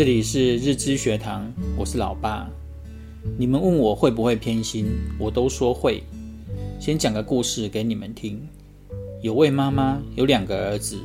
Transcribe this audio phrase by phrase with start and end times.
[0.00, 2.48] 这里是日知学堂，我是老爸。
[3.36, 4.86] 你们问我会不会偏心，
[5.18, 6.02] 我都说会。
[6.80, 8.40] 先讲个故事给你们听。
[9.20, 10.98] 有位妈妈有两个儿子，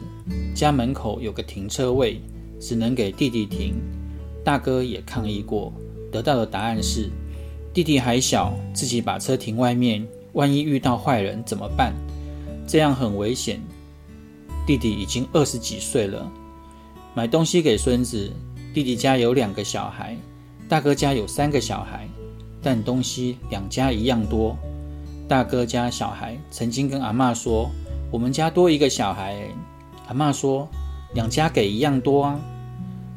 [0.56, 2.22] 家门口有个停车位，
[2.58, 3.74] 只能给弟弟停。
[4.46, 5.74] 大哥也抗议过，
[6.10, 7.10] 得到的答案是：
[7.74, 11.94] 弟弟还小，自己把车停外面，万一遇到坏人怎么办？
[12.66, 13.60] 这样很危险。
[14.66, 16.32] 弟弟已经二十几岁了，
[17.14, 18.32] 买东西给孙子。
[18.76, 20.18] 弟弟家有两个小孩，
[20.68, 22.10] 大哥家有三个小孩，
[22.62, 24.54] 但东西两家一样多。
[25.30, 27.72] 大哥家小孩曾经跟阿嬷说。
[28.12, 29.48] 我们家多一个小孩，
[30.10, 30.68] 阿嬷说
[31.14, 32.38] 两家给一样多啊。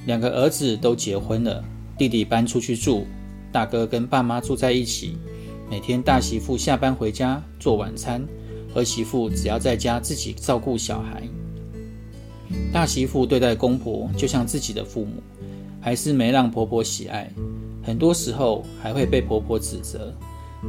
[0.06, 1.64] 两个儿子都结婚了，
[1.98, 3.04] 弟弟搬出去住，
[3.50, 5.18] 大哥跟爸妈住在一起。
[5.68, 8.24] 每天大媳妇下班回家做晚餐，
[8.76, 11.24] 儿媳妇只要在家自己照顾小孩。
[12.72, 15.22] 大媳妇对待公婆就像自己的父母，
[15.80, 17.30] 还是没让婆婆喜爱，
[17.82, 20.12] 很多时候还会被婆婆指责。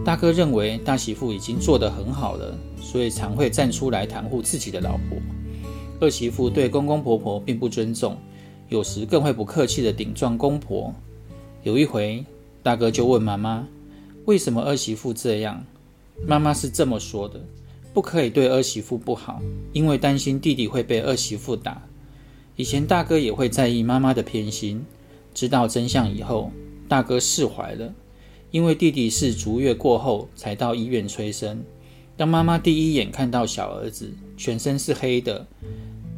[0.05, 5.17] 大哥认为大媳妇已经做得很好了，所以常会站出来袒护自己的老婆。
[5.99, 8.15] 二媳妇对公公婆婆并不尊重，
[8.69, 10.93] 有时更会不客气地顶撞公婆。
[11.63, 12.23] 有一回，
[12.61, 13.67] 大哥就问妈妈
[14.25, 15.61] ：“为什么二媳妇这样？”
[16.25, 17.41] 妈妈是这么说的
[17.93, 19.41] ：“不可以对二媳妇不好，
[19.73, 21.81] 因为担心弟弟会被二媳妇打。”
[22.55, 24.85] 以前大哥也会在意妈妈的偏心，
[25.33, 26.51] 知道真相以后，
[26.87, 27.93] 大哥释怀了。
[28.51, 31.63] 因为弟弟是足月过后才到医院催生，
[32.17, 35.45] 当妈妈第一眼看到小儿子全身是黑的，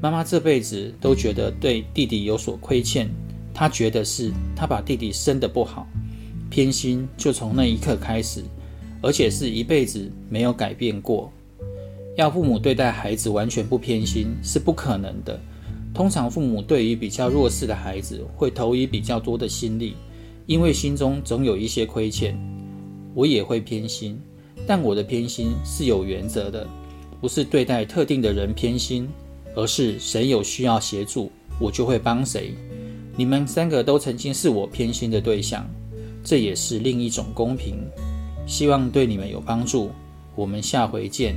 [0.02, 3.10] 妈妈这辈子都觉得对弟弟有所亏欠。
[3.54, 5.86] 她觉得是她把弟弟生得不好，
[6.50, 8.42] 偏心就从那一刻开始，
[9.02, 11.32] 而且是一辈子没有改变过。
[12.16, 15.40] 要父母对待孩子完全不偏心是不可能的。
[15.94, 19.96] 通常父母对于比较弱势的孩子会投以比较多的心力。
[20.48, 22.38] 因为心中总有一些亏欠，
[23.14, 24.20] 我也会偏心，
[24.68, 26.68] 但我的偏心是有原则的，
[27.22, 29.08] 不是对待特定的人偏心，
[29.56, 32.54] 而是谁有需要协助，我就会帮谁。
[33.16, 35.66] 你们三个都曾经是我偏心的对象，
[36.24, 37.76] 这也是另一种公平。
[38.48, 39.92] 希望对你们有帮助，
[40.36, 41.36] 我们下回见，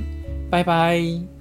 [0.49, 1.34] 拜拜。